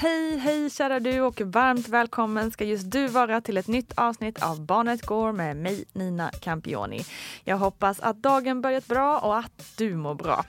[0.00, 4.42] Hej, hej kära du och varmt välkommen ska just du vara till ett nytt avsnitt
[4.42, 7.04] av Barnet går med mig Nina Campioni.
[7.44, 10.44] Jag hoppas att dagen börjat bra och att du mår bra.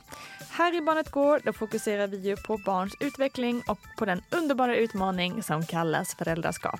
[0.51, 4.75] Här i Barnet går då fokuserar vi ju på barns utveckling och på den underbara
[4.75, 6.79] utmaning som kallas föräldraskap.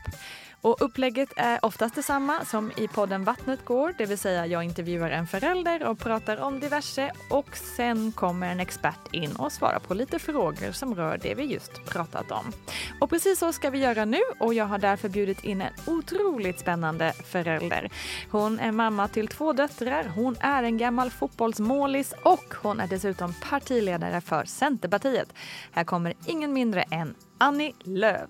[0.61, 5.09] Och upplägget är oftast detsamma som i podden Vattnet går, det vill säga jag intervjuar
[5.11, 9.93] en förälder och pratar om diverse och sen kommer en expert in och svarar på
[9.93, 12.51] lite frågor som rör det vi just pratat om.
[12.99, 16.59] Och precis så ska vi göra nu och jag har därför bjudit in en otroligt
[16.59, 17.89] spännande förälder.
[18.31, 23.33] Hon är mamma till två döttrar, hon är en gammal fotbollsmålis och hon är dessutom
[23.49, 25.33] partiledare för Centerpartiet.
[25.71, 28.29] Här kommer ingen mindre än Annie Lööf.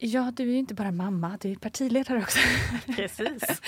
[0.00, 2.38] Ja, du är ju inte bara mamma, du är partiledare också.
[2.96, 3.42] Precis.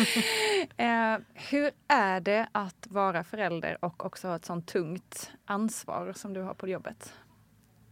[0.76, 6.32] eh, hur är det att vara förälder och också ha ett sånt tungt ansvar som
[6.34, 7.12] du har på jobbet?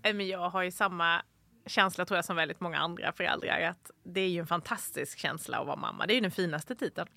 [0.03, 1.23] Eh, jag har ju samma
[1.67, 3.61] känsla tror jag som väldigt många andra föräldrar.
[3.61, 6.07] Att det är ju en fantastisk känsla att vara mamma.
[6.07, 7.09] Det är ju den finaste titeln.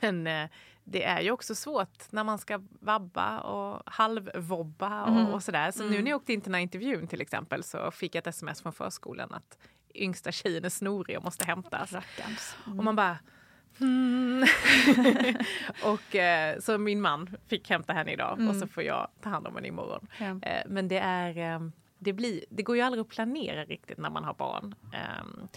[0.00, 0.48] Men eh,
[0.84, 5.26] det är ju också svårt när man ska vabba och halvvobba och, Mm.
[5.26, 5.70] och sådär.
[5.70, 8.20] Så nu när jag åkte in till den här intervjun till exempel så fick jag
[8.20, 9.58] ett sms från förskolan att
[9.94, 11.92] yngsta tjejen är snorig och måste hämtas.
[11.92, 12.56] Rackarns.
[12.64, 13.18] Och man bara...
[13.78, 14.44] Hmm.
[15.84, 19.46] och eh, så min man fick hämta henne idag och så får jag ta hand
[19.46, 20.06] om henne imorgon.
[20.18, 20.48] Ja.
[20.48, 21.54] Eh, men det är...
[21.54, 21.68] Eh,
[21.98, 24.74] det, blir, det går ju aldrig att planera riktigt när man har barn.
[24.92, 25.48] Ehm,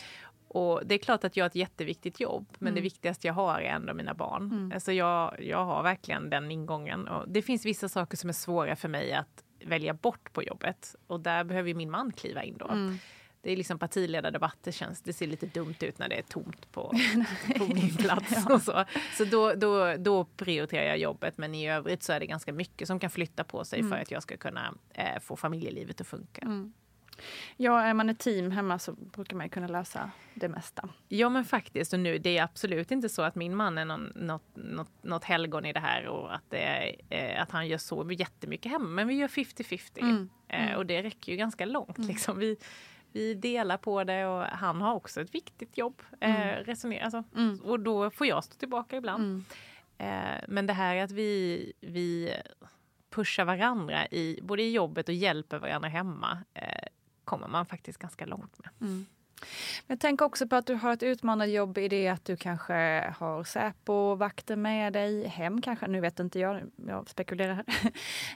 [0.47, 3.59] och det är klart att jag har ett jätteviktigt jobb, men det viktigaste jag har
[3.59, 4.71] är ändå mina barn.
[4.73, 7.07] Alltså jag, jag har verkligen den ingången.
[7.07, 10.95] Och det finns vissa saker som är svåra för mig att välja bort på jobbet.
[11.07, 12.67] Och där behöver min man kliva in då.
[13.41, 16.93] Det är liksom partiledardebatter känns, det ser lite dumt ut när det är tomt på,
[17.57, 18.45] på min plats.
[18.49, 18.85] och så
[19.17, 22.87] så då, då, då prioriterar jag jobbet, men i övrigt så är det ganska mycket
[22.87, 26.71] som kan flytta på sig för att jag ska kunna eh, få familjelivet att funka.
[27.57, 30.89] Ja, är man ett team hemma så brukar man kunna lösa det mesta.
[31.07, 34.11] Ja men faktiskt, och nu, det är absolut inte så att min man är någon,
[34.15, 37.77] något, något, något helgon i det här och att, det är, eh, att han gör
[37.77, 38.87] så jättemycket hemma.
[38.87, 40.29] Men vi gör 50-50 mm.
[40.47, 41.97] eh, och det räcker ju ganska långt.
[41.97, 42.07] Mm.
[42.09, 42.39] Liksom.
[42.39, 42.57] Vi,
[43.11, 46.01] vi delar på det och han har också ett viktigt jobb.
[46.19, 46.63] Eh, mm.
[46.63, 47.23] resonera, alltså.
[47.35, 47.59] Mm.
[47.63, 49.23] Och då får jag stå tillbaka ibland.
[49.23, 49.45] Mm.
[49.97, 52.33] Eh, men det här att vi, vi
[53.09, 56.87] pushar varandra i både i jobbet och hjälper varandra hemma eh,
[57.23, 58.89] kommer man faktiskt ganska långt med.
[59.87, 62.73] Jag tänker också på att du har ett utmanande jobb i det att du kanske
[63.17, 65.87] har Säpo-vakter med dig hem kanske.
[65.87, 67.63] Nu vet inte jag, jag spekulerar.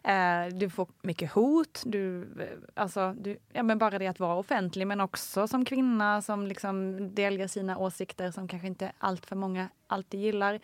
[0.04, 1.84] Eh, du får mycket hot.
[1.86, 2.30] Du,
[2.74, 6.98] alltså, du, ja, men bara det att vara offentlig men också som kvinna som liksom
[7.16, 10.60] delger sina åsikter som kanske inte allt för många alltid gillar.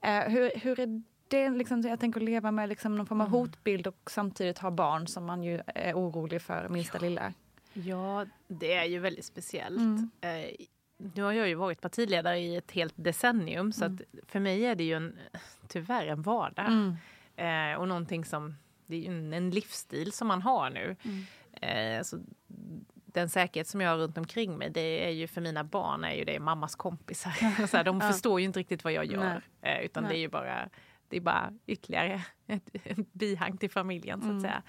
[0.00, 3.38] Eh, hur, hur är det liksom, jag tänker leva med liksom någon form av mm.
[3.38, 7.08] hotbild och samtidigt ha barn som man ju är orolig för minsta ja.
[7.08, 7.32] lilla.
[7.84, 9.78] Ja, det är ju väldigt speciellt.
[9.78, 10.10] Mm.
[10.20, 10.50] Eh,
[10.96, 13.94] nu har jag ju varit partiledare i ett helt decennium så mm.
[13.94, 15.18] att för mig är det ju en,
[15.68, 16.66] tyvärr en vardag.
[16.66, 16.96] Mm.
[17.36, 18.54] Eh, och någonting som,
[18.86, 20.96] det är ju en, livsstil som man har nu.
[21.02, 21.24] Mm.
[21.52, 22.18] Eh, alltså,
[22.92, 26.14] den säkerhet som jag har runt omkring mig, det är ju för mina barn är
[26.14, 27.66] ju det mammas kompisar.
[27.66, 28.12] så här, de ja.
[28.12, 29.42] förstår ju inte riktigt vad jag gör.
[29.62, 30.12] Eh, utan Nej.
[30.12, 30.68] det är ju bara,
[31.08, 34.40] det är bara ytterligare ett, ett bihang till familjen så att mm.
[34.40, 34.62] säga.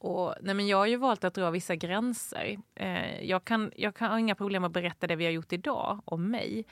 [0.00, 2.58] Och, nej men jag har ju valt att dra vissa gränser.
[2.74, 6.00] Eh, jag, kan, jag kan, har inga problem att berätta det vi har gjort idag
[6.04, 6.66] om mig.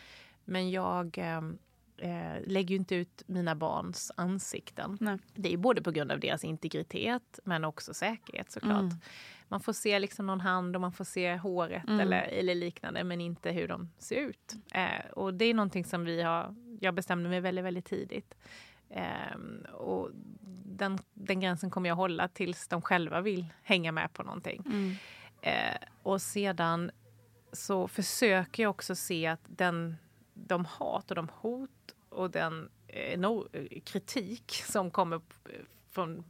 [0.44, 1.38] Men jag eh,
[1.98, 4.96] eh lägger inte ut mina barns ansikten.
[5.00, 5.18] Nej.
[5.34, 8.80] Det är både på grund av deras integritet men också säkerhet såklart.
[8.80, 8.96] Mm.
[9.48, 12.00] Man får se liksom någon hand och man får se håret mm.
[12.00, 14.54] eller, eller liknande men inte hur de ser ut.
[14.74, 18.34] Eh, och det är någonting som vi har, jag bestämde mig väldigt, väldigt tidigt.
[18.90, 19.36] Eh,
[19.72, 20.10] och
[20.64, 24.62] den, den gränsen kommer jag hålla tills de själva vill hänga med på någonting.
[24.66, 24.94] Mm.
[25.40, 26.90] Eh, och sedan
[27.52, 29.96] så försöker jag också se att den,
[30.34, 33.48] de hat och de hot och den eh, no,
[33.84, 35.20] kritik som kommer
[35.90, 36.24] från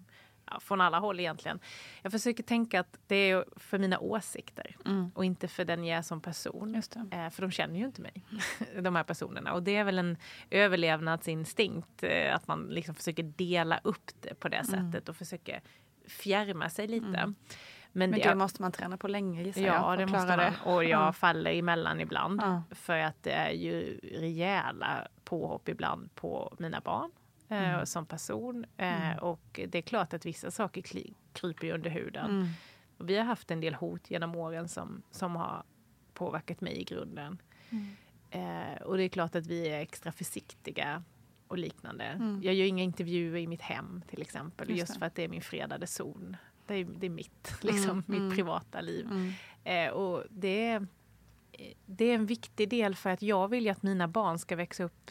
[0.50, 1.61] ja, från alla håll egentligen.
[2.03, 5.11] Jag försöker tänka att det är för mina åsikter mm.
[5.15, 6.83] och inte för den jag är som person.
[7.11, 8.25] Eh, för de känner ju inte mig,
[8.81, 9.53] de här personerna.
[9.53, 10.17] Och det är väl en
[10.50, 14.93] överlevnadsinstinkt eh, att man liksom försöker dela upp det på det mm.
[14.93, 15.62] sättet och försöker
[16.06, 17.06] fjärma sig lite.
[17.06, 17.35] Mm.
[17.93, 19.93] Men, Men det, det, måste man träna på länge gissar ja, jag.
[19.93, 20.39] Ja, det måste man.
[20.39, 20.55] Det.
[20.65, 21.12] Och jag ja.
[21.12, 22.43] faller emellan ibland.
[22.71, 27.11] För att det är ju rejäla påhopp ibland på mina barn
[27.49, 27.87] mm.
[27.87, 28.67] som person.
[28.77, 29.19] Eh, mm.
[29.19, 30.83] Och det är klart att vissa saker
[31.33, 32.31] kryper under huden.
[32.31, 32.49] Mm.
[32.99, 35.62] Vi har haft en del hot genom åren som, som har
[36.15, 37.43] påverkat mig i grunden.
[37.71, 37.97] Mm.
[38.31, 41.03] Eh, och det är klart att vi är extra försiktiga
[41.49, 42.05] och liknande.
[42.05, 42.41] Mm.
[42.43, 44.71] Jag gör inga intervjuer i mitt hem till exempel.
[44.71, 46.37] Just, just för att det är min fredade zon.
[46.67, 48.05] Det är, det är mitt, liksom, mm.
[48.06, 49.35] mitt privata liv.
[49.65, 50.87] Eh, och det är,
[51.87, 54.85] det är en viktig del för att jag vill ju att mina barn ska växa
[54.85, 55.11] upp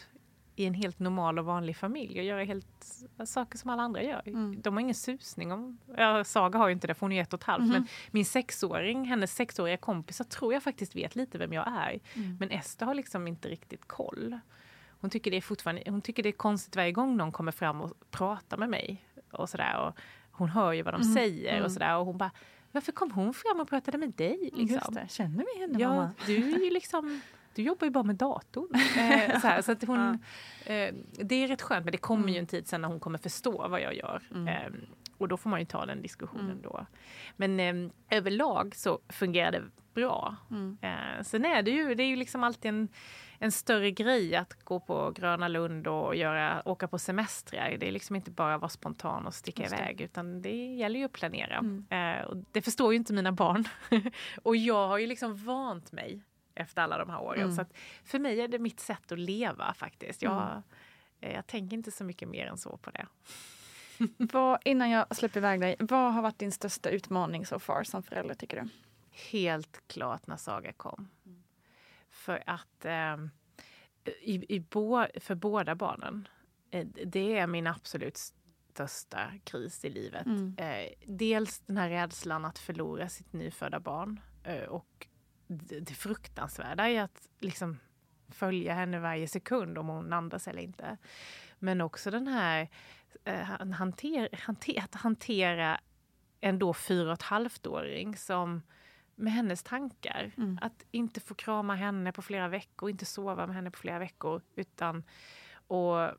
[0.57, 4.21] i en helt normal och vanlig familj och göra helt saker som alla andra gör.
[4.25, 4.61] Mm.
[4.61, 5.77] De har ingen susning om...
[5.97, 7.63] Ja, Saga har ju inte det för hon är ett och ett halvt.
[7.63, 7.73] Mm.
[7.73, 11.99] Men min sexåring, hennes sexåriga kompisar tror jag faktiskt vet lite vem jag är.
[12.13, 12.37] Mm.
[12.39, 14.39] Men Ester har liksom inte riktigt koll.
[15.01, 17.81] Hon tycker, det är fortfarande, hon tycker det är konstigt varje gång någon kommer fram
[17.81, 19.05] och pratar med mig.
[19.31, 19.87] Och sådär.
[19.87, 19.99] Och
[20.31, 21.13] hon hör ju vad de mm.
[21.13, 21.69] säger och mm.
[21.69, 21.97] sådär.
[21.97, 22.31] Och hon bara
[22.71, 24.49] varför kom hon fram och pratade med dig?
[24.53, 24.97] Liksom?
[25.09, 26.11] Känner vi henne ja, mamma?
[26.25, 27.21] Du är ju liksom
[27.57, 28.67] du jobbar ju bara med datorn.
[28.97, 30.19] Eh, så, här, så att hon,
[30.65, 30.73] ja.
[30.73, 30.93] eh,
[31.23, 32.33] det är rätt skönt men det kommer mm.
[32.33, 34.21] ju en tid sen när hon kommer förstå vad jag gör.
[34.31, 34.47] Mm.
[34.47, 34.79] Eh,
[35.17, 36.61] och då får man ju ta den diskussionen mm.
[36.61, 36.85] då.
[37.35, 40.35] Men eh, överlag så fungerar det bra.
[40.51, 40.77] Mm.
[40.81, 42.87] Eh, sen är det ju, det är ju liksom alltid en,
[43.39, 47.77] en större grej att gå på Gröna Lund och göra, åka på semestrar.
[47.79, 51.05] Det är liksom inte bara att vara spontan och sticka iväg utan det gäller ju
[51.05, 51.57] att planera.
[51.57, 51.85] Mm.
[51.89, 53.63] Eh, och det förstår ju inte mina barn.
[54.43, 56.21] och jag har ju liksom vant mig
[56.57, 57.43] efter alla de här åren.
[57.43, 57.55] Mm.
[57.55, 57.65] Så
[58.03, 60.21] för mig är det mitt sätt att leva faktiskt.
[60.21, 60.63] Jag, mm.
[61.21, 63.07] Eh, jag tänker inte så mycket mer än så på det.
[64.17, 68.03] vad, innan jag släpper iväg dig, vad har varit din största utmaning so far som
[68.03, 68.69] förälder tycker du?
[69.31, 71.09] Helt klart när Saga kom.
[71.25, 71.43] Mm.
[72.09, 73.17] För att eh,
[74.21, 76.27] i, i bo, för båda barnen,
[76.71, 78.17] eh, det är min absolut
[78.77, 80.25] största kris i livet.
[80.25, 80.55] Mm.
[80.57, 85.06] Eh, dels den här rädslan att förlora sitt nyfödda barn eh, och
[85.47, 87.79] det fruktansvärda i att liksom
[88.29, 90.97] följa henne varje sekund om hon andas eller inte.
[91.59, 92.69] Men också den här
[93.23, 95.79] eh, hanter, hanter, att hantera
[96.39, 98.61] en då fyra och ett halvt-åring som
[99.15, 100.31] med hennes tankar.
[100.37, 100.59] Mm.
[100.61, 104.41] Att inte få krama henne på flera veckor, inte sova med henne på flera veckor.
[104.55, 105.03] Utan,
[105.67, 106.11] och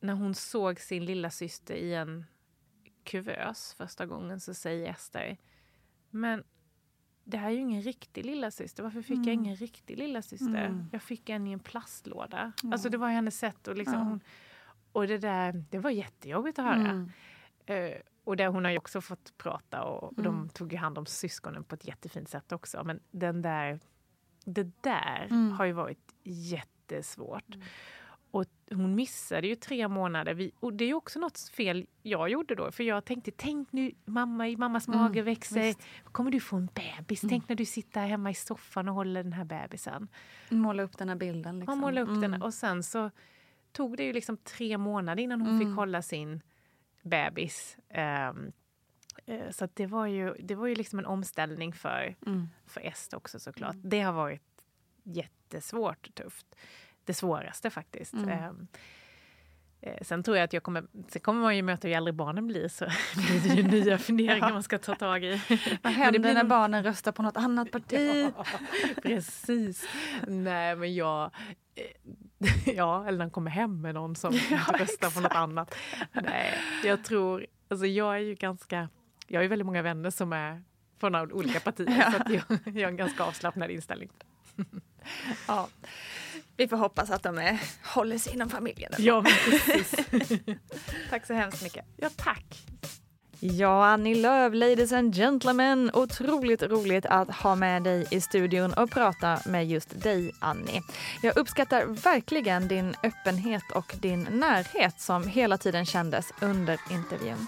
[0.00, 2.24] när hon såg sin lilla syster i en
[3.04, 5.36] kuvös första gången så säger Ester
[6.10, 6.44] Men
[7.24, 8.82] det här är ju ingen riktig lilla syster.
[8.82, 9.24] Varför fick Mm.
[9.28, 10.86] jag ingen riktig lilla syster?
[10.92, 12.52] Jag fick en i en plastlåda.
[12.72, 13.94] Alltså det var hennes sätt att liksom...
[14.06, 14.20] Hon,
[14.92, 16.90] och det där, det var jättejobbigt att höra.
[16.90, 17.10] Mm.
[17.66, 20.24] Eh, och där hon har ju också fått prata och, och Mm.
[20.24, 22.84] de tog ju hand om syskonen på ett jättefint sätt också.
[22.84, 23.80] Men den där,
[24.44, 25.52] det där Mm.
[25.52, 27.54] har ju varit jättesvårt.
[28.34, 30.34] Och hon missade ju tre månader.
[30.34, 32.70] Vi, och det är ju också något fel jag gjorde då.
[32.72, 35.60] För jag tänkte, tänk nu mamma i mammas mage växer.
[35.62, 35.80] visst.
[36.04, 37.20] Kommer du få en bebis?
[37.28, 40.08] Tänk när du sitter hemma i soffan och håller den här bebisen.
[40.50, 41.58] Måla upp den här bilden.
[41.58, 41.70] Liksom.
[41.72, 42.30] Man målade upp Mm.
[42.30, 43.10] den och sen så
[43.72, 46.40] tog det ju liksom tre månader innan hon fick hålla sin
[47.02, 47.76] bebis.
[47.88, 48.32] Eh,
[49.50, 52.48] så det var ju, det var ju liksom en omställning för, Mm.
[52.66, 53.76] för Est också såklart.
[53.78, 54.42] Det har varit
[55.02, 56.56] jättesvårt och tufft.
[57.04, 58.12] Det svåraste faktiskt.
[58.12, 58.28] Mm.
[58.28, 58.66] Ehm,
[59.80, 62.46] eh, Sen tror jag att jag kommer, sen kommer man ju möta hur äldre barnen
[62.46, 65.40] blir så blir det ju nya funderingar man ska ta tag i.
[65.82, 68.32] Vad händer blir när barnen röstar på något annat parti?
[69.02, 69.88] Precis.
[70.26, 71.30] Nej, men jag...
[71.74, 71.82] eh,
[72.74, 75.74] Ja, eller när han kommer hem med någon som inte röstar på något annat.
[76.12, 77.46] Nej, jag tror...
[77.68, 78.88] Alltså jag är ju ganska...
[79.26, 80.62] Jag har ju väldigt många vänner som är
[81.00, 84.10] från olika partier så att jag, jag har en ganska avslappnad inställning.
[85.48, 85.68] Ja.
[86.56, 88.92] Vi får hoppas att de är, håller sig inom familjen.
[88.98, 89.94] Ja, precis.
[91.10, 91.84] Tack så hemskt mycket.
[91.96, 92.64] Ja, tack.
[93.46, 95.90] Ja, Annie Lööf, ladies and gentlemen.
[95.94, 100.82] Otroligt roligt att ha med dig i studion och prata med just dig, Annie.
[101.22, 107.46] Jag uppskattar verkligen din öppenhet och din närhet som hela tiden kändes under intervjun.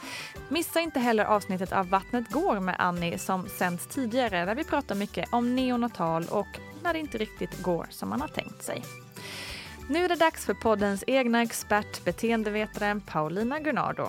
[0.49, 4.95] Missa inte heller avsnittet av Vattnet går med Annie som sänds tidigare där vi pratar
[4.95, 8.83] mycket om neonatal och när det inte riktigt går som man har tänkt sig.
[9.89, 14.09] Nu är det dags för poddens egna expert, beteendevetaren Paulina Gunnardo.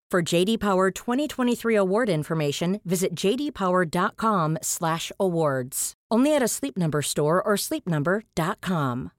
[0.11, 5.93] For JD Power 2023 award information, visit jdpower.com/awards.
[6.13, 9.09] Only at a Sleep Number store or sleepnumber.com.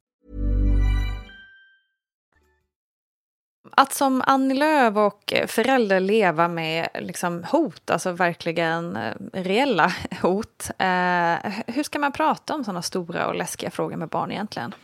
[3.70, 10.70] Att som Annie Lööf och förälder leva med liksom hot, alltså verkligen eh, reella hot.
[10.78, 11.34] Eh,
[11.66, 14.74] hur ska man prata om sådana stora och läskiga frågor med barn egentligen?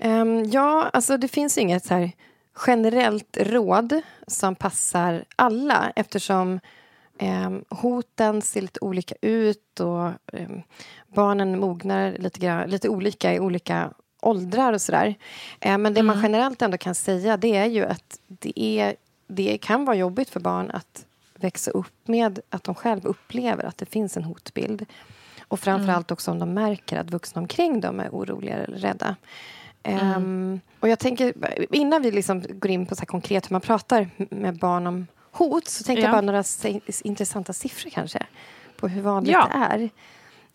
[0.00, 2.12] Um, ja, alltså det finns inget så här
[2.66, 6.60] generellt råd som passar alla eftersom
[7.18, 10.48] Eh, hoten ser lite olika ut och eh,
[11.08, 15.14] barnen mognar lite, lite olika i olika åldrar och sådär.
[15.60, 16.06] Eh, men det mm.
[16.06, 18.96] man generellt ändå kan säga det är ju att det, är,
[19.26, 23.78] det kan vara jobbigt för barn att växa upp med att de själva upplever att
[23.78, 24.86] det finns en hotbild.
[25.48, 26.14] Och framförallt mm.
[26.14, 29.16] också om de märker att vuxna omkring dem är oroliga eller rädda.
[29.86, 30.16] Mm.
[30.16, 31.34] Um, och jag tänker,
[31.74, 35.68] innan vi liksom går in på så konkret hur man pratar med barn om hot
[35.68, 36.06] så tänkte ja.
[36.06, 36.44] jag bara några
[37.04, 38.26] intressanta siffror kanske
[38.76, 39.48] på hur vanligt ja.
[39.52, 39.90] det är.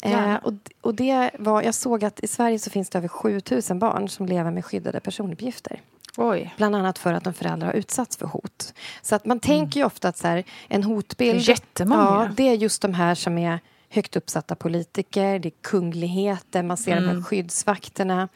[0.04, 3.80] Eh, och, och det var, jag såg att i Sverige så finns det över 7000
[3.80, 5.82] barn som lever med skyddade personuppgifter.
[6.18, 6.54] Oj.
[6.58, 8.74] Bland annat för att en förälder har utsatts för hot.
[9.02, 11.46] Så att man tänker ju ofta att så här, en hotbild...
[11.46, 11.86] Det är.
[11.90, 13.60] Ja, det är just de här som är
[13.90, 17.04] högt uppsatta politiker, det är kungligheter, man ser mm.
[17.04, 17.24] de här mm.
[17.24, 18.30] skyddsvakterna.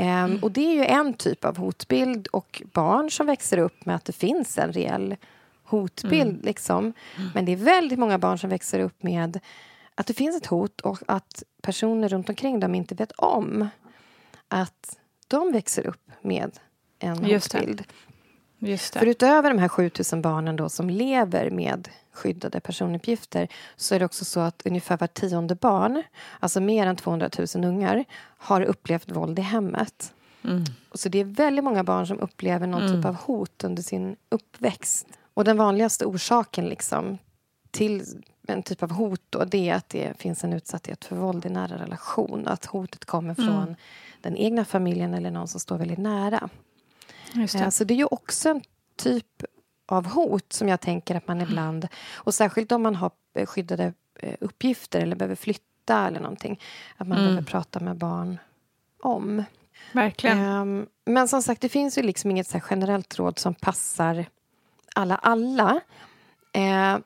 [0.00, 0.38] Um, mm.
[0.42, 4.04] Och det är ju en typ av hotbild och barn som växer upp med att
[4.04, 5.16] det finns en reell
[5.64, 6.30] hotbild.
[6.30, 6.40] Mm.
[6.42, 6.78] Liksom.
[6.78, 7.30] Mm.
[7.34, 9.40] Men det är väldigt många barn som växer upp med
[9.94, 13.68] att det finns ett hot och att personer runt omkring dem inte vet om
[14.48, 16.50] att de växer upp med
[16.98, 17.84] en Just hotbild.
[19.00, 24.04] För utöver de här 7000 barnen då som lever med skyddade personuppgifter så är det
[24.04, 26.02] också så att ungefär var tionde barn,
[26.40, 28.04] alltså mer än 200 000 ungar,
[28.38, 30.12] har upplevt våld i hemmet.
[30.44, 30.64] Mm.
[30.94, 32.96] Så det är väldigt många barn som upplever någon mm.
[32.96, 35.06] typ av hot under sin uppväxt.
[35.34, 37.18] Och den vanligaste orsaken liksom
[37.70, 38.04] till
[38.46, 41.48] en typ av hot då, det är att det finns en utsatthet för våld i
[41.48, 42.46] nära relation.
[42.46, 43.74] Att hotet kommer från mm.
[44.20, 46.48] den egna familjen eller någon som står väldigt nära.
[47.32, 47.64] Just det.
[47.64, 48.62] Eh, så det är ju också en
[48.96, 49.42] typ
[49.86, 51.88] av hot som jag tänker att man ibland...
[52.14, 53.10] Och särskilt om man har
[53.46, 56.60] skyddade eh, uppgifter eller behöver flytta eller någonting.
[56.96, 57.30] Att man mm.
[57.30, 58.38] behöver prata med barn
[59.02, 59.44] om.
[59.92, 60.38] Verkligen.
[60.38, 64.24] Um, men som sagt, det finns ju liksom inget så generellt råd som passar
[64.94, 65.80] alla alla.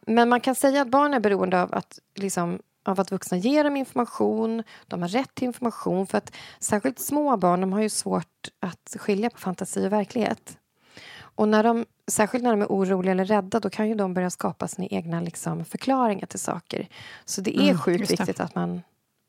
[0.06, 3.64] Men man kan säga att barn är beroende av att, liksom, av att vuxna ger
[3.64, 4.62] dem information.
[4.86, 6.06] De har rätt till information.
[6.06, 10.58] För att Särskilt små barn de har ju svårt att skilja på fantasi och verklighet.
[11.16, 14.30] Och när de, särskilt när de är oroliga eller rädda då kan ju de börja
[14.30, 16.88] skapa sina egna liksom, förklaringar till saker.
[17.24, 18.82] Så det är mm, sjukt viktigt att man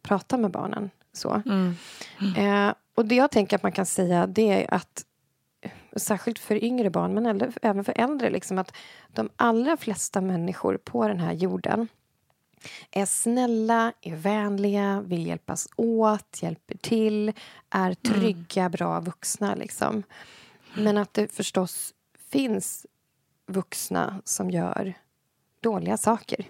[0.04, 0.90] pratar med barnen.
[1.14, 1.42] Så.
[1.46, 1.76] Mm.
[2.22, 2.68] Mm.
[2.68, 5.06] Eh, och det jag tänker att man kan säga det är att
[5.96, 8.76] särskilt för yngre barn, men även för äldre, liksom att
[9.14, 11.88] de allra flesta människor på den här jorden
[12.92, 17.34] är snälla, är vänliga, vill hjälpas åt, hjälper till,
[17.70, 17.96] är mm.
[17.96, 19.56] trygga, bra vuxna.
[19.56, 20.04] Liksom.
[20.74, 21.94] Men att det förstås
[22.30, 22.86] finns
[23.48, 24.94] vuxna som gör
[25.62, 26.46] dåliga saker.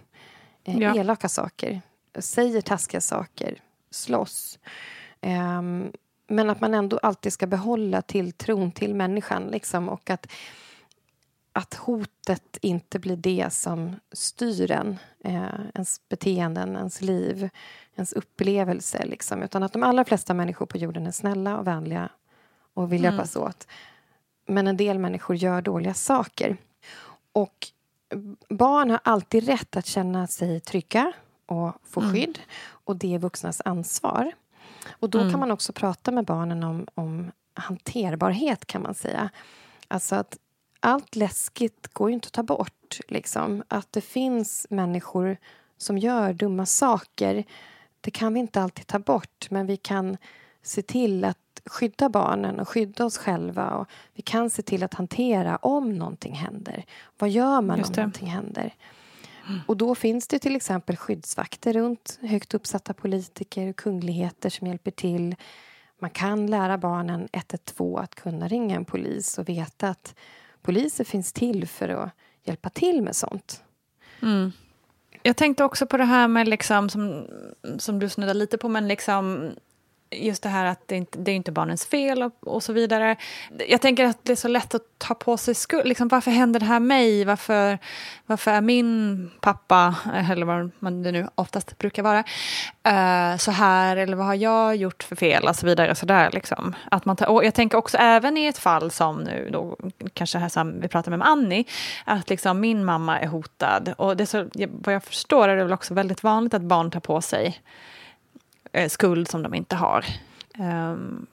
[0.63, 0.95] Eh, ja.
[0.95, 1.81] Elaka saker,
[2.19, 4.59] säger taskiga saker, slåss.
[5.21, 5.91] Um,
[6.27, 9.43] men att man ändå alltid ska behålla tilltron till människan.
[9.43, 10.27] Liksom, och att,
[11.57, 14.99] att hotet inte blir det som styr en.
[15.23, 17.49] Eh, ens beteenden, ens liv,
[17.95, 19.05] ens upplevelse.
[19.05, 22.09] Liksom, utan att de allra flesta människor på jorden är snälla och vänliga
[22.73, 23.11] och vill mm.
[23.11, 23.67] hjälpas åt.
[24.45, 26.57] Men en del människor gör dåliga saker.
[27.31, 27.67] Och
[28.49, 31.11] barn har alltid rätt att känna sig trygga
[31.45, 32.13] och få mm.
[32.13, 32.39] skydd.
[32.67, 34.31] Och det är vuxnas ansvar.
[34.89, 35.31] Och då mm.
[35.31, 39.29] kan man också prata med barnen om, om hanterbarhet, kan man säga.
[39.87, 40.37] Alltså att
[40.85, 42.99] allt läskigt går ju inte att ta bort.
[43.07, 43.63] Liksom.
[43.67, 45.37] Att det finns människor
[45.77, 47.45] som gör dumma saker
[48.05, 50.17] det kan vi inte alltid ta bort, men vi kan
[50.61, 53.71] se till att skydda barnen och skydda oss själva.
[53.71, 56.85] Och vi kan se till att hantera om någonting händer.
[57.17, 58.73] Vad gör man om någonting händer?
[59.67, 64.91] Och då finns det till exempel skyddsvakter runt högt uppsatta politiker och kungligheter som hjälper
[64.91, 65.35] till.
[65.99, 70.15] Man kan lära barnen 112 att kunna ringa en polis och veta att
[70.65, 72.09] poliser finns till för att
[72.43, 73.63] hjälpa till med sånt.
[74.21, 74.51] Mm.
[75.23, 77.27] Jag tänkte också på det här med, liksom, som,
[77.77, 79.51] som du snuddar lite på, men liksom
[80.19, 83.15] just det här att det inte det är inte barnens fel och, och, så vidare.
[83.67, 85.87] Jag tänker att det är så lätt att ta på sig skuld.
[85.87, 87.25] Liksom, varför händer det här mig?
[87.25, 87.77] Varför,
[88.25, 89.95] varför är min pappa,
[90.31, 93.97] eller vad man det nu oftast brukar vara, uh, så här?
[93.97, 95.47] Eller vad har jag gjort för fel?
[95.47, 95.91] Och så vidare.
[95.91, 96.75] Och så där, liksom.
[96.91, 99.77] att man tar, och jag tänker också även i ett fall som nu, då,
[100.13, 101.65] kanske här som vi pratar med Annie,
[102.05, 103.93] att liksom, min mamma är hotad.
[103.97, 106.99] Och det så, vad jag förstår är det väl också väldigt vanligt att barn tar
[106.99, 107.61] på sig
[108.75, 110.05] eh, skuld som de inte har.
[110.59, 111.27] Um,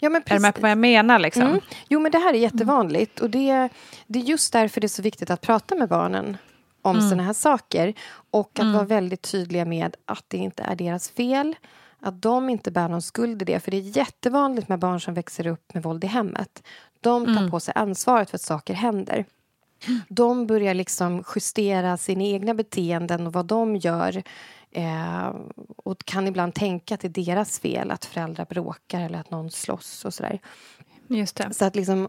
[0.00, 1.18] ja, men är du med på vad jag menar?
[1.18, 1.42] Liksom?
[1.42, 1.60] Mm.
[1.88, 3.20] Jo, men det här är jättevanligt.
[3.20, 3.68] Och det,
[4.06, 6.36] det är just därför det är så viktigt att prata med barnen
[6.82, 7.10] om mm.
[7.10, 7.94] såna här saker.
[8.30, 8.72] Och att mm.
[8.72, 11.56] vara väldigt tydliga med att det inte är deras fel.
[12.00, 13.60] Att de inte bär någon skuld i det.
[13.60, 16.62] För det är jättevanligt med barn som växer upp med våld i hemmet.
[17.00, 17.50] De tar mm.
[17.50, 19.24] på sig ansvaret för att saker händer.
[20.08, 24.22] De börjar liksom justera sina egna beteenden och vad de gör
[24.74, 25.32] eh,
[25.76, 29.50] och kan ibland tänka att det är deras fel att föräldrar bråkar eller att någon
[29.50, 30.40] slåss och sådär.
[31.08, 31.54] Just det.
[31.54, 32.08] Så att liksom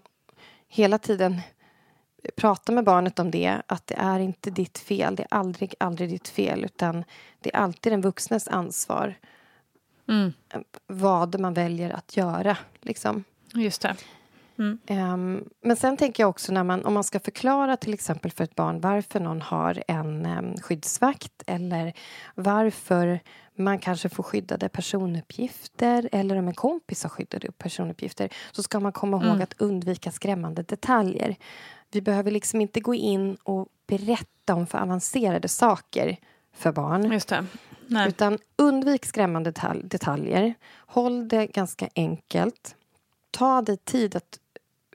[0.67, 1.41] hela tiden
[2.35, 5.15] prata med barnet om det, att det är inte ditt fel.
[5.15, 7.03] Det är aldrig, aldrig ditt fel, utan
[7.39, 9.15] det är alltid den vuxnes ansvar
[10.07, 10.33] Mm.
[10.87, 12.57] vad man väljer att göra.
[12.81, 13.23] Liksom.
[13.53, 13.95] Just det.
[14.57, 14.79] Mm.
[14.89, 18.43] Um, men sen tänker jag också när man, om man ska förklara till exempel för
[18.43, 21.93] ett barn varför någon har en um, skyddsvakt eller
[22.35, 23.19] varför
[23.57, 28.91] man kanske får skyddade personuppgifter eller om en kompis har skyddade personuppgifter så ska man
[28.91, 29.41] komma ihåg Mm.
[29.41, 31.35] att undvika skrämmande detaljer.
[31.91, 36.17] Vi behöver liksom inte gå in och berätta om för avancerade saker
[36.53, 37.11] för barn.
[37.11, 37.45] Just det.
[37.87, 38.09] Nej.
[38.09, 40.53] Utan undvik skrämmande detalj, detaljer.
[40.77, 42.75] Håll det ganska enkelt.
[43.31, 44.39] Ta dig tid att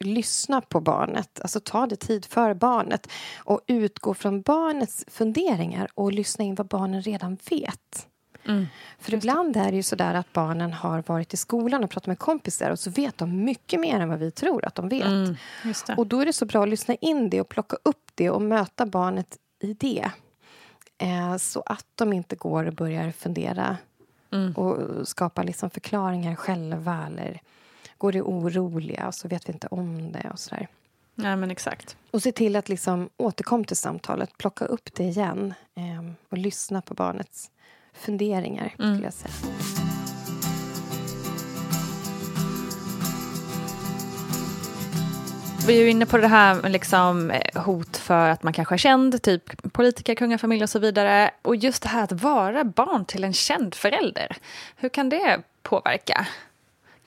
[0.01, 1.41] lyssna på barnet.
[1.41, 3.09] Alltså ta dig tid för barnet.
[3.37, 8.07] Och utgå från barnets funderingar och lyssna in vad barnen redan vet.
[8.45, 8.67] Mm.
[8.99, 12.19] För ibland är det ju sådär att barnen har varit i skolan och pratat med
[12.19, 15.07] kompisar och så vet de mycket mer än vad vi tror att de vet.
[15.07, 15.37] Mm.
[15.97, 18.43] Och då är det så bra att lyssna in det och plocka upp det och
[18.43, 20.11] möta barnet i det.
[20.99, 23.77] Eh, så att de inte går och börjar fundera
[24.33, 24.53] Mm.
[24.53, 27.41] och skapa liksom förklaringar själva eller
[28.01, 30.69] går det oroliga och så vet vi inte om det och sådär.
[31.15, 31.97] Nej, men exakt.
[32.11, 36.83] Och se till att liksom återkomma till samtalet, plocka upp det igen eh, och lyssna
[36.83, 37.51] på barnets
[37.95, 38.95] funderingar, Mm.
[38.95, 39.35] skulle jag säga.
[45.67, 48.75] Vi är ju inne på det här med liksom eh, hot för att man kanske
[48.75, 51.31] är känd, typ politiker, kungafamilj och så vidare.
[51.43, 54.37] Och just det här att vara barn till en känd förälder.
[54.77, 56.27] Hur kan det påverka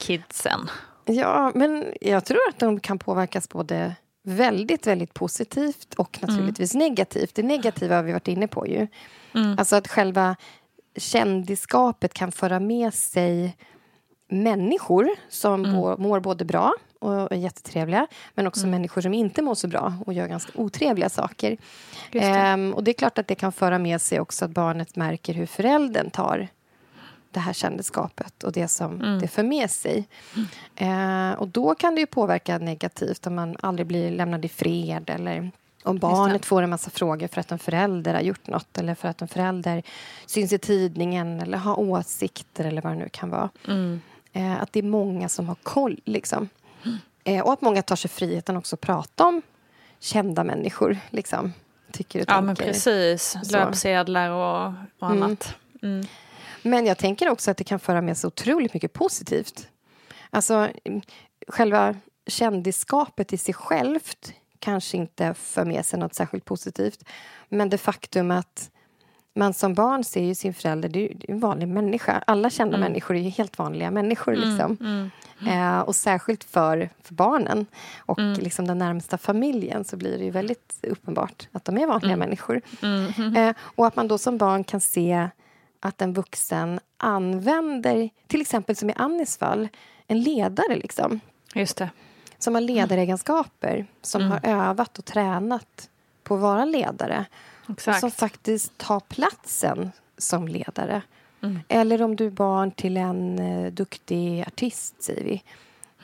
[0.07, 0.69] kidsen?
[1.05, 7.35] Ja, men jag tror att de kan påverkas både väldigt, väldigt positivt och naturligtvis negativt.
[7.35, 8.87] Det negativa har vi varit inne på ju.
[9.35, 9.55] Mm.
[9.59, 10.35] Alltså att själva
[10.97, 13.57] kändiskapet kan föra med sig
[14.29, 16.01] människor som Mm.
[16.01, 18.71] mår både bra och är jättetrevliga men också Mm.
[18.71, 21.57] människor som inte mår så bra och gör ganska otrevliga saker.
[22.11, 22.19] Det.
[22.19, 25.33] Ehm, och det är klart att det kan föra med sig också att barnet märker
[25.33, 26.47] hur föräldern tar
[27.33, 29.19] det här kändisskapet och det som Mm.
[29.19, 30.07] det för med sig.
[30.75, 35.09] Eh, och då kan det ju påverka negativt om man aldrig blir lämnad i fred
[35.09, 35.51] eller
[35.83, 39.07] om barnet får en massa frågor för att en förälder har gjort något eller för
[39.07, 39.83] att en förälder
[40.25, 43.49] syns i tidningen eller har åsikter eller vad det nu kan vara.
[43.67, 44.01] Mm.
[44.33, 45.99] Eh, att det är många som har koll.
[46.05, 46.49] Liksom.
[47.23, 49.41] Eh, och att många tar sig friheten också att prata om
[49.99, 50.97] kända människor.
[51.09, 51.53] Liksom,
[51.91, 52.73] tycker och Ja, men tänker.
[52.73, 53.37] precis.
[53.43, 53.51] Så.
[53.57, 55.23] Löpsedlar och, och Mm.
[55.23, 55.55] annat.
[55.81, 56.05] Mm.
[56.63, 59.67] Men jag tänker också att det kan föra med sig otroligt mycket positivt.
[60.29, 61.01] Alltså, mm,
[61.47, 61.95] själva
[62.27, 67.03] kändisskapet i sig självt kanske inte för med sig något särskilt positivt.
[67.49, 68.69] Men det faktum att
[69.35, 72.23] man som barn ser ju sin förälder, det är en vanlig människa.
[72.27, 72.89] Alla kända Mm.
[72.89, 74.33] människor är ju helt vanliga människor.
[74.35, 74.77] Mm, Liksom.
[74.81, 75.09] mm.
[75.47, 77.65] Eh, och särskilt för, för barnen
[77.97, 78.39] och Mm.
[78.39, 82.19] liksom den närmsta familjen så blir det ju väldigt uppenbart att de är vanliga Mm.
[82.19, 82.61] människor.
[82.81, 83.35] Mm.
[83.37, 85.27] Eh, och att man då som barn kan se
[85.85, 89.69] att en vuxen använder, till exempel som i Annis fall,
[90.07, 91.19] en ledare liksom.
[91.55, 91.89] Just det.
[92.37, 94.31] Som har ledaregenskaper, som Mm.
[94.31, 95.89] har övat och tränat
[96.23, 97.25] på att vara ledare.
[97.69, 97.95] Exakt.
[97.95, 101.01] Och som faktiskt tar platsen som ledare.
[101.41, 101.59] Mm.
[101.67, 105.43] Eller om du är barn till en eh, duktig artist, säger vi.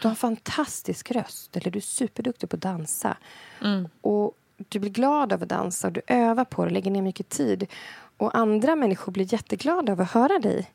[0.02, 3.18] Du har en fantastisk röst, eller du är superduktig på att dansa.
[3.62, 3.88] Mm.
[4.02, 7.02] Och du blir glad av att dansa och du övar på det och lägger ner
[7.02, 7.68] mycket tid.
[8.20, 10.72] Och andra människor blir jätteglada av att höra dig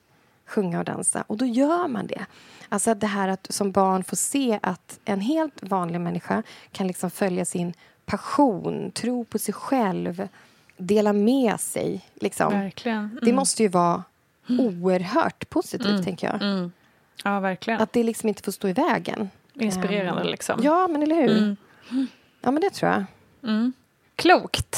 [0.47, 1.25] sjunga och dansa.
[1.27, 2.27] Och då gör man det.
[2.69, 7.11] Alltså det här att som barn få se att en helt vanlig människa kan liksom
[7.11, 7.73] följa sin
[8.07, 10.29] passion, tro på sig själv,
[10.77, 12.01] dela med sig.
[12.15, 12.53] Liksom.
[12.53, 13.15] Verkligen.
[13.23, 13.37] Det Mm.
[13.37, 14.03] måste ju vara
[14.49, 16.05] oerhört positivt, Mm.
[16.05, 16.43] tänker jag.
[16.43, 16.73] Mm.
[17.25, 17.81] Ja, verkligen.
[17.81, 19.31] Att det liksom inte får stå i vägen.
[19.55, 20.61] Inspirerande, Ehm, liksom.
[20.63, 21.39] Ja, men eller hur?
[21.39, 21.57] Mm.
[22.41, 23.05] Ja, men det tror jag.
[23.43, 23.73] Mm.
[24.17, 24.77] Klokt.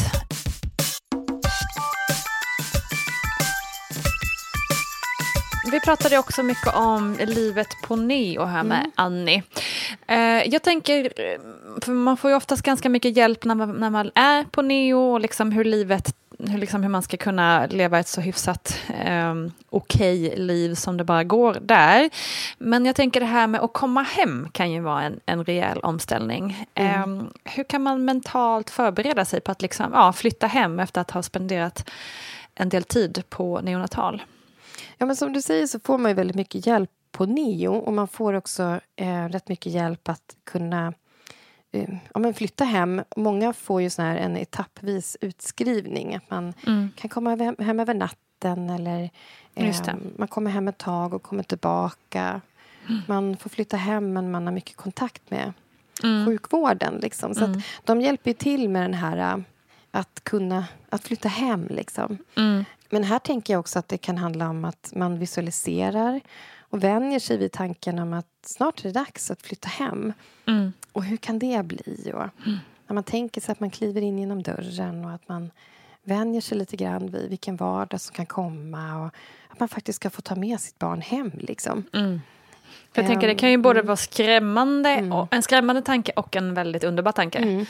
[5.73, 8.91] Vi pratade också mycket om livet på Neo här med Mm.
[8.95, 9.43] Annie.
[10.07, 11.11] Eh, jag tänker,
[11.81, 14.99] för man får ju oftast ganska mycket hjälp när man, när man är på Neo
[14.99, 19.35] och liksom hur livet hur, liksom hur man ska kunna leva ett så hyfsat eh,
[19.71, 22.11] okej liv som det bara går där.
[22.59, 25.79] Men jag tänker det här med att komma hem kan ju vara en, en rejäl
[25.79, 26.67] omställning.
[26.75, 27.21] Mm.
[27.21, 31.11] Eh, hur kan man mentalt förbereda sig på att liksom, ja, flytta hem efter att
[31.11, 31.91] ha spenderat
[32.55, 34.23] en del tid på neonatal?
[34.99, 37.93] Ja, men som du säger så får man ju väldigt mycket hjälp på Neo och
[37.93, 40.93] man får också eh, rätt mycket hjälp att kunna
[41.73, 43.03] eh, ja, men flytta hem.
[43.17, 46.15] Många får ju sån här en etappvis utskrivning.
[46.15, 46.91] Att man Mm.
[46.97, 49.11] kan komma hem, över natten eller
[49.55, 49.65] eh,
[50.17, 52.41] man kommer hem ett tag och kommer tillbaka.
[52.89, 53.03] Mm.
[53.09, 55.53] Man får flytta hem men man har mycket kontakt med
[56.05, 56.27] Mm.
[56.27, 56.95] sjukvården.
[57.03, 57.35] Liksom.
[57.35, 57.61] Så Mm.
[57.85, 59.39] de hjälper till med den här eh,
[59.91, 61.67] att kunna att flytta hem.
[61.71, 62.19] Liksom.
[62.37, 62.65] Mm.
[62.91, 66.21] Men här tänker jag också att det kan handla om att man visualiserar
[66.61, 70.13] och vänjer sig vid tanken om att snart är det dags att flytta hem.
[70.47, 70.73] Mm.
[70.93, 72.13] Och hur kan det bli?
[72.15, 72.29] Och
[72.87, 75.51] när man tänker sig att man kliver in genom dörren och att man
[76.03, 79.11] vänjer sig lite grann vid vilken vardag som kan komma och
[79.49, 81.31] att man faktiskt ska få ta med sitt barn hem.
[81.35, 81.85] Liksom.
[81.93, 82.21] Mm.
[82.93, 86.55] För jag tänker det kan ju både vara skrämmande, och, en skrämmande tanke och en
[86.55, 87.39] väldigt underbar tanke.
[87.39, 87.67] Mm.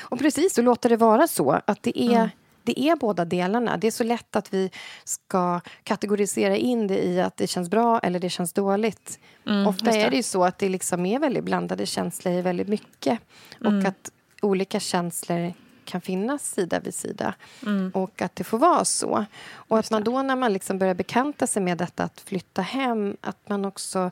[0.00, 1.60] Och precis, så låter det vara så.
[1.64, 2.28] Att det är, Mm.
[2.66, 3.76] Det är båda delarna.
[3.76, 4.70] Det är så lätt att vi
[5.04, 9.18] ska kategorisera in det i att det känns bra eller det känns dåligt.
[9.46, 10.00] Mm, Ofta det.
[10.02, 13.18] är det ju så att det liksom är väldigt blandade känslor i väldigt mycket.
[13.60, 13.86] Och Mm.
[13.86, 14.10] att
[14.42, 15.52] olika känslor
[15.84, 17.34] kan finnas sida vid sida.
[17.62, 17.90] Mm.
[17.94, 19.24] Och att det får vara så.
[19.52, 23.16] Och att man då när man liksom börjar bekanta sig med detta att flytta hem,
[23.20, 24.10] att man också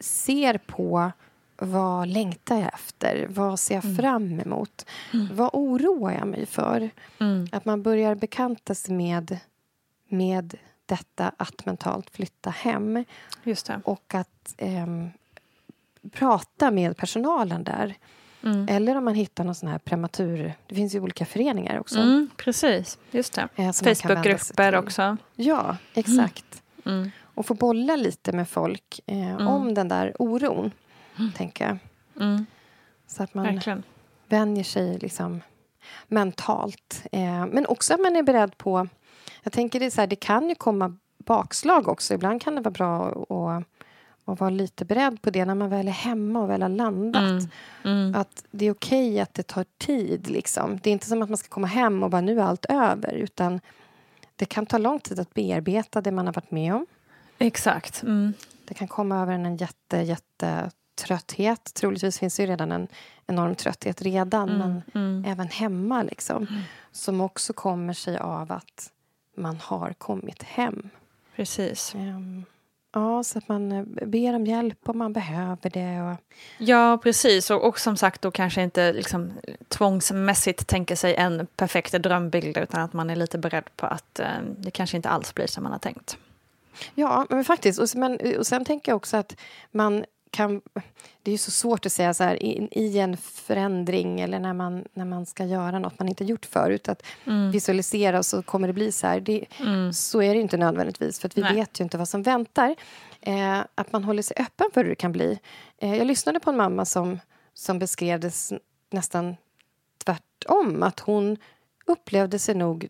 [0.00, 1.12] ser på
[1.56, 3.26] vad längtar jag efter?
[3.30, 4.86] Vad ser jag fram emot?
[5.32, 6.90] Vad oroar jag mig för?
[7.20, 7.46] Mm.
[7.52, 9.38] Att man börjar bekanta sig med,
[10.08, 13.04] med detta att mentalt flytta hem.
[13.42, 13.80] Just det.
[13.84, 15.10] Och att ehm,
[16.12, 17.94] prata med personalen där.
[18.42, 18.68] Mm.
[18.70, 20.54] Eller om man hittar någon sån här prematur...
[20.66, 21.98] Det finns ju olika föreningar också.
[21.98, 23.48] Mm, precis, just det.
[23.56, 25.16] Eh, Facebookgrupper också.
[25.34, 26.62] Ja, exakt.
[26.84, 27.10] Mm.
[27.20, 30.70] Och få bolla lite med folk eh, om den där oron,
[31.36, 31.78] tänker jag.
[32.24, 32.46] Mm.
[33.06, 33.82] Så att man Verkligen.
[34.28, 35.40] vänjer sig liksom
[36.06, 37.02] mentalt.
[37.12, 38.88] Eh, men också att man är beredd på...
[39.42, 42.14] Jag tänker det, så här, det kan ju komma bakslag också.
[42.14, 43.64] Ibland kan det vara bra att,
[44.24, 47.22] att vara lite beredd på det när man väl är hemma och väl har landat.
[47.22, 47.48] Mm.
[47.84, 48.14] Mm.
[48.14, 50.30] Att det är okej att det tar tid.
[50.30, 50.78] Liksom.
[50.82, 53.12] Det är inte som att man ska komma hem och bara nu är allt över.
[53.12, 53.60] Utan
[54.36, 56.86] det kan ta lång tid att bearbeta det man har varit med om.
[57.38, 58.02] Exakt.
[58.02, 58.32] Mm.
[58.64, 61.74] Det kan komma över en jätte, jätte trötthet.
[61.74, 62.88] Troligtvis finns det ju redan en
[63.26, 65.32] enorm trötthet redan, Mm, men mm.
[65.32, 66.02] även hemma.
[66.02, 66.46] Liksom,
[66.92, 68.90] Som också kommer sig av att
[69.36, 70.88] man har kommit hem.
[71.36, 71.94] Precis.
[71.94, 72.44] Ehm,
[72.92, 76.02] ja, så att man eh, ber om hjälp om man behöver det.
[76.02, 76.16] Och,
[76.58, 77.50] Ja, precis.
[77.50, 79.32] Och, och som sagt då kanske inte liksom,
[79.68, 84.26] tvångsmässigt tänker sig en perfekt drömbild utan att man är lite beredd på att eh,
[84.58, 86.18] det kanske inte alls blir som man har tänkt.
[86.94, 87.80] Ja, men faktiskt.
[87.80, 89.36] Och, men, och sen tänker jag också att
[89.70, 90.60] man kan...
[91.22, 94.52] Det är ju så svårt att säga så här i, i en förändring eller när
[94.52, 96.88] man, när man ska göra något man inte gjort förut.
[96.88, 97.50] Att Mm.
[97.50, 99.20] visualisera och så kommer det bli så här.
[99.20, 99.92] Det, Mm.
[99.92, 101.54] Så är det inte nödvändigtvis, för att vi Nej.
[101.54, 102.74] vet ju inte vad som väntar.
[103.20, 105.38] Eh, att man håller sig öppen för hur det kan bli.
[105.78, 107.20] Eh, jag lyssnade på en mamma som,
[107.54, 108.32] som beskrev det
[108.92, 109.36] nästan
[110.04, 110.82] tvärtom.
[110.82, 111.36] Att hon
[111.86, 112.88] upplevde sig nog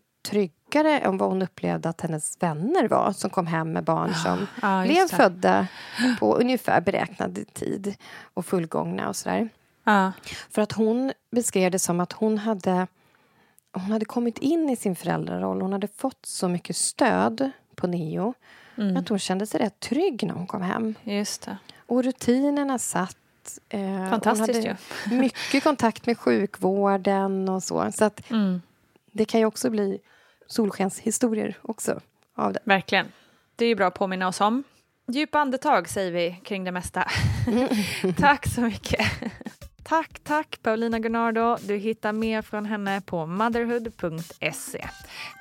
[0.71, 4.47] tryggare än vad hon upplevde att hennes vänner var som kom hem med barn som
[4.61, 5.15] ja, blev det.
[5.15, 5.67] födda
[6.19, 7.95] på ungefär beräknad tid
[8.33, 9.49] och fullgångna och sådär.
[9.83, 10.11] Ja.
[10.49, 12.87] För att hon beskrev det som att hon hade,
[13.73, 15.61] hon hade kommit in i sin föräldraroll.
[15.61, 18.33] Hon hade fått så mycket stöd på Neo
[18.77, 18.97] Mm.
[18.97, 20.95] att hon kände sig rätt trygg när hon kom hem.
[21.03, 21.57] Just det.
[21.85, 23.17] Och rutinerna satt.
[23.69, 27.91] Eh, Fantastiskt hade mycket kontakt med sjukvården och så.
[27.91, 28.61] Så att Mm.
[29.11, 29.99] det kan ju också bli
[30.47, 31.99] solskenshistorier också
[32.35, 32.59] av det.
[32.63, 33.07] Verkligen.
[33.55, 34.63] Det är ju bra att påminna oss om.
[35.07, 37.07] Djupa andetag säger vi kring det mesta.
[38.17, 39.11] tack så mycket.
[39.87, 41.57] Tack, tack Paulina Gunnardo.
[41.61, 44.87] Du hittar mer från henne på motherhood.se.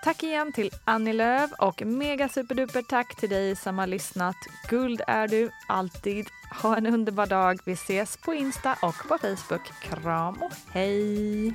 [0.04, 4.36] Tack igen till Annie Lööf och mega superduper tack till dig som har lyssnat.
[4.68, 6.26] Guld är du alltid.
[6.62, 7.60] Ha en underbar dag.
[7.64, 9.72] Vi ses på Insta och på Facebook.
[9.82, 11.54] Kram och hej!